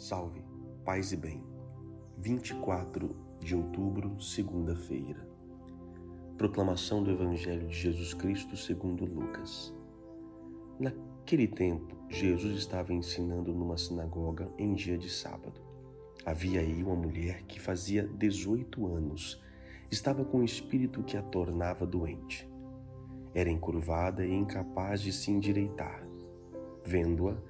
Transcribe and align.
Salve, 0.00 0.42
paz 0.82 1.12
e 1.12 1.16
bem. 1.18 1.44
24 2.16 3.14
de 3.38 3.54
outubro, 3.54 4.18
segunda-feira. 4.18 5.28
Proclamação 6.38 7.02
do 7.02 7.10
Evangelho 7.10 7.68
de 7.68 7.76
Jesus 7.76 8.14
Cristo 8.14 8.56
segundo 8.56 9.04
Lucas. 9.04 9.74
Naquele 10.78 11.46
tempo, 11.46 11.94
Jesus 12.08 12.56
estava 12.56 12.94
ensinando 12.94 13.52
numa 13.52 13.76
sinagoga 13.76 14.50
em 14.56 14.72
dia 14.72 14.96
de 14.96 15.10
sábado. 15.10 15.60
Havia 16.24 16.60
aí 16.60 16.82
uma 16.82 16.96
mulher 16.96 17.42
que 17.42 17.60
fazia 17.60 18.08
18 18.08 18.86
anos. 18.86 19.38
Estava 19.90 20.24
com 20.24 20.38
um 20.38 20.44
espírito 20.44 21.02
que 21.02 21.18
a 21.18 21.22
tornava 21.22 21.84
doente. 21.84 22.50
Era 23.34 23.50
encurvada 23.50 24.24
e 24.24 24.32
incapaz 24.32 25.02
de 25.02 25.12
se 25.12 25.30
endireitar. 25.30 26.08
Vendo-a, 26.86 27.49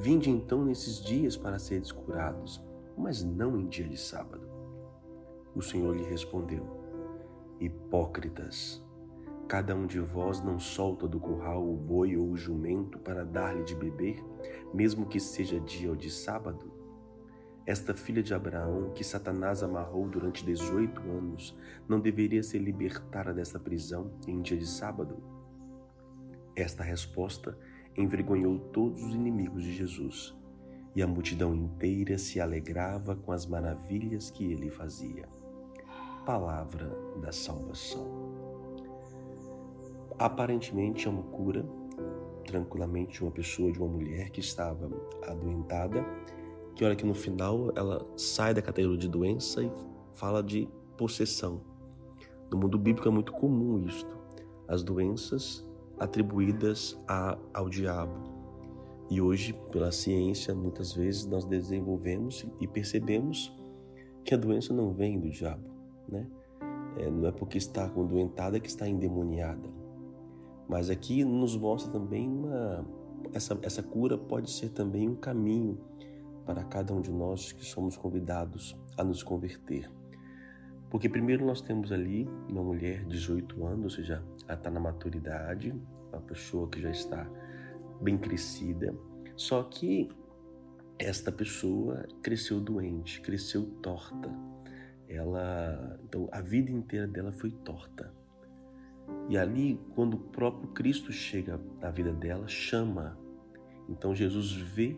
Vinde 0.00 0.30
então 0.30 0.64
nesses 0.64 1.02
dias 1.02 1.36
para 1.36 1.58
seres 1.58 1.90
curados, 1.90 2.62
mas 2.96 3.24
não 3.24 3.58
em 3.58 3.66
dia 3.66 3.88
de 3.88 3.96
sábado. 3.96 4.48
O 5.56 5.60
Senhor 5.60 5.92
lhe 5.96 6.04
respondeu: 6.04 6.64
Hipócritas, 7.58 8.80
cada 9.48 9.74
um 9.74 9.88
de 9.88 9.98
vós 9.98 10.40
não 10.40 10.56
solta 10.56 11.08
do 11.08 11.18
curral 11.18 11.68
o 11.68 11.76
boi 11.76 12.16
ou 12.16 12.30
o 12.30 12.36
jumento 12.36 12.96
para 13.00 13.24
dar-lhe 13.24 13.64
de 13.64 13.74
beber, 13.74 14.24
mesmo 14.72 15.04
que 15.04 15.18
seja 15.18 15.58
dia 15.58 15.90
ou 15.90 15.96
de 15.96 16.12
sábado? 16.12 16.70
Esta 17.66 17.92
filha 17.92 18.22
de 18.22 18.32
Abraão, 18.32 18.92
que 18.94 19.02
Satanás 19.02 19.64
amarrou 19.64 20.08
durante 20.08 20.46
dezoito 20.46 21.00
anos, 21.10 21.58
não 21.88 21.98
deveria 21.98 22.44
ser 22.44 22.60
libertada 22.60 23.34
dessa 23.34 23.58
prisão 23.58 24.12
em 24.28 24.40
dia 24.42 24.56
de 24.56 24.66
sábado? 24.66 25.16
Esta 26.54 26.84
resposta 26.84 27.58
envergonhou 27.98 28.58
todos 28.72 29.02
os 29.02 29.14
inimigos 29.14 29.62
de 29.62 29.72
Jesus, 29.74 30.34
e 30.94 31.02
a 31.02 31.06
multidão 31.06 31.54
inteira 31.54 32.16
se 32.16 32.40
alegrava 32.40 33.14
com 33.16 33.32
as 33.32 33.46
maravilhas 33.46 34.30
que 34.30 34.44
ele 34.50 34.70
fazia. 34.70 35.28
Palavra 36.24 36.90
da 37.20 37.32
salvação. 37.32 38.06
Aparentemente 40.18 41.06
é 41.06 41.10
uma 41.10 41.22
cura, 41.22 41.64
tranquilamente, 42.44 43.22
uma 43.22 43.30
pessoa, 43.30 43.70
de 43.70 43.78
uma 43.78 43.88
mulher 43.88 44.30
que 44.30 44.40
estava 44.40 44.90
adoentada, 45.26 46.04
que 46.74 46.84
olha 46.84 46.96
que 46.96 47.06
no 47.06 47.14
final 47.14 47.72
ela 47.76 48.06
sai 48.16 48.54
da 48.54 48.62
categoria 48.62 48.98
de 48.98 49.08
doença 49.08 49.62
e 49.62 49.70
fala 50.12 50.42
de 50.42 50.68
possessão. 50.96 51.60
No 52.50 52.58
mundo 52.58 52.78
bíblico 52.78 53.06
é 53.06 53.10
muito 53.10 53.32
comum 53.32 53.84
isto. 53.86 54.18
As 54.66 54.82
doenças 54.82 55.67
atribuídas 55.98 56.98
a, 57.06 57.38
ao 57.52 57.68
diabo. 57.68 58.38
E 59.10 59.20
hoje, 59.20 59.54
pela 59.72 59.90
ciência, 59.90 60.54
muitas 60.54 60.92
vezes 60.92 61.24
nós 61.26 61.44
desenvolvemos 61.44 62.46
e 62.60 62.66
percebemos 62.66 63.56
que 64.24 64.34
a 64.34 64.36
doença 64.36 64.74
não 64.74 64.92
vem 64.92 65.18
do 65.18 65.30
diabo, 65.30 65.68
né? 66.08 66.26
É, 66.98 67.10
não 67.10 67.28
é 67.28 67.32
porque 67.32 67.56
está 67.56 67.86
doentada 67.86 68.60
que 68.60 68.68
está 68.68 68.88
endemoniada. 68.88 69.68
Mas 70.68 70.90
aqui 70.90 71.24
nos 71.24 71.56
mostra 71.56 71.90
também 71.90 72.28
uma 72.28 72.84
essa, 73.32 73.58
essa 73.62 73.82
cura 73.82 74.16
pode 74.16 74.50
ser 74.50 74.70
também 74.70 75.08
um 75.08 75.14
caminho 75.14 75.78
para 76.44 76.64
cada 76.64 76.94
um 76.94 77.00
de 77.00 77.12
nós 77.12 77.52
que 77.52 77.64
somos 77.64 77.96
convidados 77.96 78.76
a 78.96 79.04
nos 79.04 79.22
converter. 79.22 79.90
Porque 80.90 81.08
primeiro 81.08 81.44
nós 81.44 81.60
temos 81.60 81.92
ali 81.92 82.28
uma 82.48 82.62
mulher 82.62 83.04
de 83.04 83.10
18 83.10 83.66
anos, 83.66 83.84
ou 83.84 83.90
seja, 83.90 84.22
ela 84.46 84.56
está 84.56 84.70
na 84.70 84.80
maturidade, 84.80 85.74
uma 86.10 86.22
pessoa 86.22 86.68
que 86.68 86.80
já 86.80 86.90
está 86.90 87.28
bem 88.00 88.16
crescida. 88.16 88.94
Só 89.36 89.62
que 89.62 90.08
esta 90.98 91.30
pessoa 91.30 92.06
cresceu 92.22 92.60
doente, 92.60 93.20
cresceu 93.20 93.66
torta. 93.82 94.30
Ela, 95.08 95.98
então 96.04 96.28
a 96.32 96.40
vida 96.40 96.70
inteira 96.70 97.06
dela 97.06 97.32
foi 97.32 97.50
torta. 97.50 98.12
E 99.28 99.36
ali, 99.36 99.80
quando 99.94 100.14
o 100.14 100.18
próprio 100.18 100.70
Cristo 100.70 101.12
chega 101.12 101.60
na 101.80 101.90
vida 101.90 102.12
dela, 102.12 102.48
chama. 102.48 103.18
Então 103.88 104.14
Jesus 104.14 104.52
vê 104.52 104.96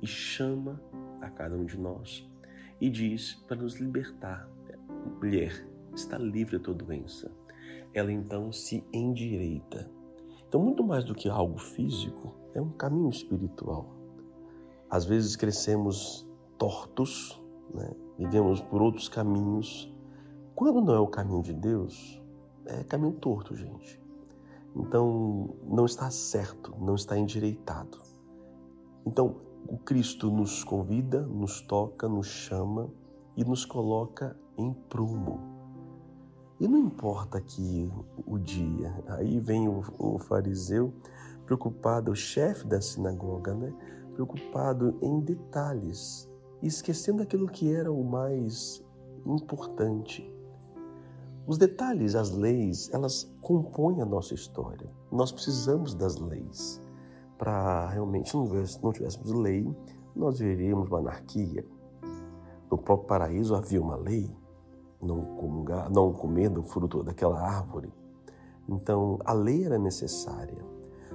e 0.00 0.06
chama 0.06 0.80
a 1.20 1.28
cada 1.28 1.56
um 1.56 1.64
de 1.64 1.78
nós 1.78 2.28
e 2.80 2.90
diz 2.90 3.34
para 3.46 3.56
nos 3.56 3.76
libertar 3.76 4.48
mulher, 5.08 5.66
está 5.94 6.18
livre 6.18 6.58
da 6.58 6.72
doença. 6.72 7.30
Ela 7.92 8.12
então 8.12 8.52
se 8.52 8.84
endireita. 8.92 9.90
Então, 10.48 10.62
muito 10.62 10.84
mais 10.84 11.04
do 11.04 11.14
que 11.14 11.28
algo 11.28 11.58
físico, 11.58 12.34
é 12.54 12.60
um 12.60 12.70
caminho 12.70 13.08
espiritual. 13.08 13.86
Às 14.88 15.04
vezes 15.04 15.36
crescemos 15.36 16.28
tortos, 16.58 17.42
né? 17.72 17.90
vivemos 18.18 18.60
por 18.60 18.80
outros 18.80 19.08
caminhos. 19.08 19.92
Quando 20.54 20.80
não 20.80 20.94
é 20.94 21.00
o 21.00 21.08
caminho 21.08 21.42
de 21.42 21.52
Deus, 21.52 22.22
é 22.66 22.84
caminho 22.84 23.12
torto, 23.14 23.56
gente. 23.56 24.00
Então, 24.76 25.54
não 25.64 25.84
está 25.84 26.10
certo, 26.10 26.74
não 26.80 26.94
está 26.94 27.16
endireitado. 27.18 28.00
Então, 29.06 29.36
o 29.68 29.78
Cristo 29.78 30.30
nos 30.30 30.62
convida, 30.64 31.22
nos 31.22 31.60
toca, 31.60 32.08
nos 32.08 32.26
chama 32.26 32.90
e 33.36 33.44
nos 33.44 33.64
coloca 33.64 34.36
em 34.56 34.72
prumo. 34.72 35.40
E 36.60 36.68
não 36.68 36.78
importa 36.78 37.38
aqui 37.38 37.90
o 38.26 38.38
dia, 38.38 38.94
aí 39.08 39.40
vem 39.40 39.68
o, 39.68 39.82
o 39.98 40.18
fariseu 40.18 40.92
preocupado, 41.44 42.10
o 42.10 42.16
chefe 42.16 42.66
da 42.66 42.80
sinagoga, 42.80 43.54
né? 43.54 43.72
preocupado 44.14 44.96
em 45.02 45.20
detalhes, 45.20 46.30
esquecendo 46.62 47.22
aquilo 47.22 47.48
que 47.48 47.72
era 47.72 47.92
o 47.92 48.04
mais 48.04 48.82
importante. 49.26 50.32
Os 51.46 51.58
detalhes, 51.58 52.14
as 52.14 52.30
leis, 52.30 52.88
elas 52.92 53.30
compõem 53.42 54.00
a 54.00 54.06
nossa 54.06 54.32
história. 54.32 54.88
Nós 55.12 55.30
precisamos 55.30 55.94
das 55.94 56.16
leis. 56.16 56.80
Para 57.36 57.88
realmente, 57.90 58.30
se 58.30 58.36
não 58.82 58.92
tivéssemos 58.92 59.30
lei, 59.32 59.70
nós 60.16 60.38
veríamos 60.38 60.88
uma 60.88 61.00
anarquia. 61.00 61.66
No 62.70 62.78
próprio 62.78 63.06
paraíso 63.06 63.54
havia 63.54 63.80
uma 63.80 63.96
lei, 63.96 64.34
não, 65.04 65.22
comungar, 65.36 65.90
não 65.90 66.12
comer 66.12 66.48
do 66.48 66.62
fruto 66.62 67.02
daquela 67.02 67.40
árvore. 67.40 67.92
Então, 68.68 69.18
a 69.24 69.32
lei 69.32 69.64
era 69.64 69.78
necessária. 69.78 70.64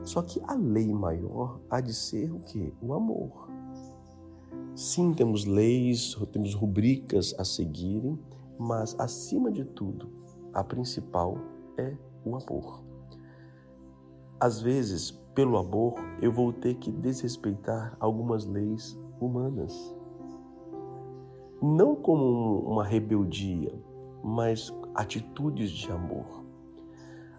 Só 0.03 0.21
que 0.21 0.41
a 0.47 0.53
lei 0.53 0.93
maior 0.93 1.59
há 1.69 1.81
de 1.81 1.93
ser 1.93 2.31
o 2.31 2.39
que? 2.39 2.73
O 2.81 2.93
amor. 2.93 3.49
Sim, 4.75 5.13
temos 5.13 5.45
leis, 5.45 6.15
temos 6.31 6.53
rubricas 6.53 7.35
a 7.37 7.43
seguirem, 7.43 8.17
mas 8.57 8.97
acima 8.99 9.51
de 9.51 9.65
tudo, 9.65 10.09
a 10.53 10.63
principal 10.63 11.37
é 11.77 11.95
o 12.23 12.35
amor. 12.35 12.81
Às 14.39 14.61
vezes, 14.61 15.11
pelo 15.35 15.57
amor, 15.57 15.95
eu 16.21 16.31
vou 16.31 16.53
ter 16.53 16.75
que 16.75 16.91
desrespeitar 16.91 17.97
algumas 17.99 18.45
leis 18.45 18.97
humanas 19.19 19.93
não 21.61 21.95
como 21.95 22.59
uma 22.59 22.83
rebeldia, 22.83 23.73
mas 24.23 24.73
atitudes 24.95 25.71
de 25.71 25.91
amor. 25.91 26.43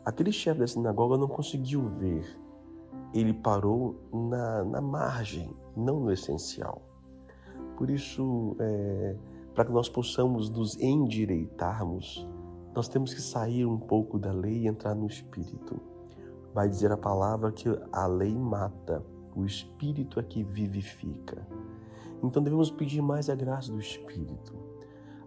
Aquele 0.05 0.33
chefe 0.33 0.61
da 0.61 0.67
sinagoga 0.67 1.17
não 1.19 1.29
conseguiu 1.29 1.83
ver, 1.83 2.25
ele 3.13 3.33
parou 3.33 3.97
na, 4.13 4.65
na 4.65 4.81
margem, 4.81 5.55
não 5.77 6.01
no 6.01 6.13
essencial. 6.13 6.83
Por 7.77 7.91
isso, 7.91 8.57
é, 8.59 9.17
para 9.55 9.65
que 9.65 9.73
nós 9.73 9.89
possamos 9.89 10.49
nos 10.49 10.79
endireitarmos, 10.79 12.27
nós 12.75 12.89
temos 12.89 13.13
que 13.13 13.21
sair 13.21 13.67
um 13.67 13.79
pouco 13.79 14.19
da 14.19 14.33
lei 14.33 14.63
e 14.63 14.69
entrar 14.69 14.95
no 14.95 15.07
espírito. 15.07 15.81
Vai 16.55 16.69
dizer 16.69 16.93
a 16.93 16.97
palavra 16.97 17.53
que 17.53 17.69
a 17.93 18.07
lei 18.07 18.35
mata, 18.35 19.05
o 19.35 19.45
espírito 19.45 20.19
é 20.19 20.23
que 20.23 20.43
vivifica. 20.43 21.47
Então 22.23 22.43
devemos 22.43 22.71
pedir 22.71 23.01
mais 23.01 23.31
a 23.31 23.35
graça 23.35 23.73
do 23.73 23.81
Espírito. 23.81 24.70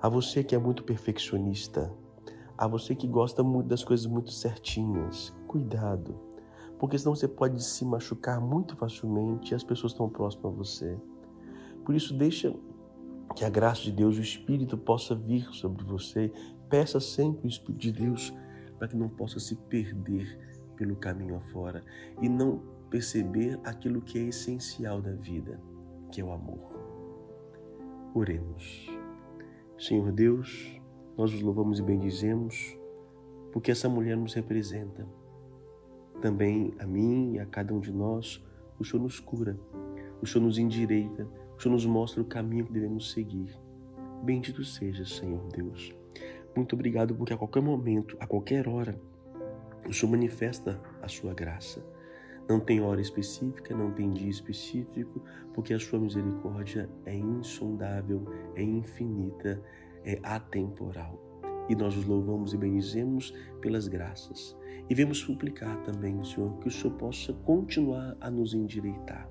A 0.03 0.09
você 0.09 0.43
que 0.43 0.53
é 0.53 0.57
muito 0.57 0.83
perfeccionista, 0.83 1.89
a 2.57 2.67
você 2.67 2.93
que 2.93 3.07
gosta 3.07 3.41
muito 3.41 3.69
das 3.69 3.85
coisas 3.85 4.05
muito 4.05 4.31
certinhas, 4.31 5.33
cuidado, 5.47 6.19
porque 6.77 6.97
senão 6.97 7.15
você 7.15 7.25
pode 7.25 7.63
se 7.63 7.85
machucar 7.85 8.41
muito 8.41 8.75
facilmente 8.75 9.53
e 9.53 9.55
as 9.55 9.63
pessoas 9.63 9.93
estão 9.93 10.09
próximas 10.09 10.53
a 10.53 10.57
você. 10.57 10.99
Por 11.85 11.95
isso 11.95 12.13
deixa 12.13 12.53
Que 13.33 13.45
a 13.45 13.49
graça 13.49 13.81
de 13.83 13.93
Deus, 13.93 14.17
o 14.17 14.21
Espírito 14.21 14.77
possa 14.77 15.15
vir 15.15 15.45
sobre 15.53 15.85
você. 15.85 16.33
Peça 16.69 16.99
sempre 16.99 17.47
o 17.47 17.49
Espírito 17.49 17.79
de 17.79 17.91
Deus 17.93 18.33
para 18.77 18.89
que 18.89 18.97
não 18.97 19.07
possa 19.07 19.39
se 19.39 19.55
perder 19.55 20.37
pelo 20.75 20.97
caminho 20.97 21.37
afora 21.37 21.81
e 22.21 22.27
não 22.27 22.61
perceber 22.89 23.57
aquilo 23.63 24.01
que 24.01 24.19
é 24.19 24.23
essencial 24.23 25.01
da 25.01 25.13
vida, 25.13 25.61
que 26.11 26.19
é 26.19 26.23
o 26.25 26.33
amor. 26.33 26.73
Oremos. 28.13 29.02
Senhor 29.77 30.11
Deus, 30.11 30.79
nós 31.17 31.33
os 31.33 31.41
louvamos 31.41 31.79
e 31.79 31.81
bendizemos 31.81 32.77
porque 33.51 33.71
essa 33.71 33.89
mulher 33.89 34.17
nos 34.17 34.33
representa. 34.33 35.05
Também 36.21 36.73
a 36.79 36.85
mim 36.85 37.33
e 37.33 37.39
a 37.39 37.45
cada 37.45 37.73
um 37.73 37.79
de 37.79 37.91
nós, 37.91 38.43
o 38.79 38.85
Senhor 38.85 39.03
nos 39.03 39.19
cura, 39.19 39.59
o 40.21 40.25
Senhor 40.25 40.45
nos 40.45 40.57
endireita, 40.57 41.27
o 41.57 41.61
Senhor 41.61 41.73
nos 41.73 41.85
mostra 41.85 42.21
o 42.21 42.25
caminho 42.25 42.65
que 42.65 42.73
devemos 42.73 43.11
seguir. 43.11 43.57
Bendito 44.23 44.63
seja, 44.63 45.05
Senhor 45.05 45.45
Deus. 45.49 45.93
Muito 46.55 46.73
obrigado 46.75 47.13
porque 47.13 47.33
a 47.33 47.37
qualquer 47.37 47.61
momento, 47.61 48.15
a 48.19 48.25
qualquer 48.25 48.67
hora, 48.67 48.99
o 49.87 49.93
Senhor 49.93 50.11
manifesta 50.11 50.81
a 51.01 51.07
sua 51.07 51.33
graça. 51.33 51.83
Não 52.47 52.59
tem 52.59 52.81
hora 52.81 52.99
específica, 52.99 53.75
não 53.75 53.91
tem 53.91 54.11
dia 54.11 54.29
específico, 54.29 55.21
porque 55.53 55.73
a 55.73 55.79
sua 55.79 55.99
misericórdia 55.99 56.89
é 57.05 57.15
insondável, 57.15 58.25
é 58.55 58.61
infinita, 58.61 59.61
é 60.03 60.19
atemporal. 60.23 61.17
E 61.69 61.75
nós 61.75 61.95
os 61.95 62.05
louvamos 62.05 62.53
e 62.53 62.57
bendizemos 62.57 63.33
pelas 63.61 63.87
graças. 63.87 64.57
E 64.89 64.93
vemos 64.93 65.19
suplicar 65.19 65.81
também, 65.83 66.21
Senhor, 66.25 66.57
que 66.59 66.67
o 66.67 66.71
Senhor 66.71 66.93
possa 66.97 67.31
continuar 67.31 68.17
a 68.19 68.29
nos 68.29 68.53
endireitar, 68.53 69.29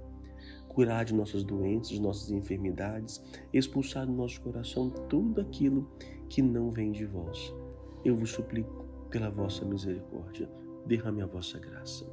curar 0.66 1.04
de 1.04 1.14
nossas 1.14 1.44
doenças, 1.44 1.98
nossas 1.98 2.30
enfermidades, 2.30 3.22
expulsar 3.52 4.06
do 4.06 4.12
nosso 4.12 4.40
coração 4.40 4.88
tudo 4.88 5.42
aquilo 5.42 5.90
que 6.30 6.40
não 6.40 6.70
vem 6.70 6.90
de 6.90 7.04
vós. 7.04 7.54
Eu 8.02 8.16
vos 8.16 8.30
suplico 8.30 8.86
pela 9.10 9.28
vossa 9.28 9.66
misericórdia, 9.66 10.50
derrame 10.86 11.20
a 11.20 11.26
vossa 11.26 11.58
graça. 11.58 12.10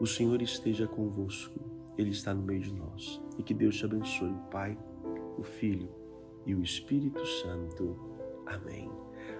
O 0.00 0.06
Senhor 0.06 0.42
esteja 0.42 0.86
convosco, 0.86 1.58
Ele 1.96 2.10
está 2.10 2.34
no 2.34 2.42
meio 2.42 2.60
de 2.60 2.72
nós. 2.72 3.22
E 3.38 3.42
que 3.42 3.54
Deus 3.54 3.76
te 3.76 3.84
abençoe, 3.84 4.30
o 4.30 4.50
Pai, 4.50 4.76
o 5.38 5.42
Filho 5.42 5.88
e 6.44 6.54
o 6.54 6.62
Espírito 6.62 7.24
Santo. 7.24 7.96
Amém. 8.46 8.90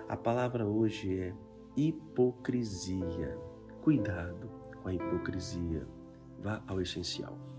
A 0.08 0.16
palavra 0.16 0.66
hoje 0.66 1.18
é 1.18 1.34
hipocrisia. 1.76 3.38
Cuidado 3.82 4.48
com 4.82 4.88
a 4.88 4.94
hipocrisia. 4.94 5.86
Vá 6.40 6.62
ao 6.66 6.80
essencial. 6.80 7.53